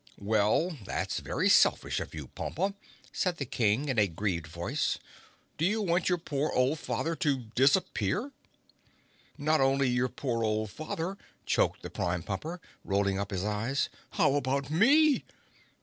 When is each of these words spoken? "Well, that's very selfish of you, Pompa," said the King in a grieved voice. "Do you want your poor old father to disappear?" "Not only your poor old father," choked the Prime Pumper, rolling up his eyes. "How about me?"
"Well, 0.17 0.79
that's 0.83 1.19
very 1.19 1.47
selfish 1.47 1.99
of 1.99 2.15
you, 2.15 2.29
Pompa," 2.29 2.73
said 3.11 3.37
the 3.37 3.45
King 3.45 3.87
in 3.87 3.99
a 3.99 4.07
grieved 4.07 4.47
voice. 4.47 4.97
"Do 5.59 5.63
you 5.65 5.79
want 5.83 6.09
your 6.09 6.17
poor 6.17 6.49
old 6.51 6.79
father 6.79 7.15
to 7.17 7.51
disappear?" 7.53 8.31
"Not 9.37 9.61
only 9.61 9.87
your 9.89 10.09
poor 10.09 10.43
old 10.43 10.71
father," 10.71 11.19
choked 11.45 11.83
the 11.83 11.91
Prime 11.91 12.23
Pumper, 12.23 12.59
rolling 12.83 13.19
up 13.19 13.29
his 13.29 13.43
eyes. 13.45 13.89
"How 14.13 14.33
about 14.33 14.71
me?" 14.71 15.23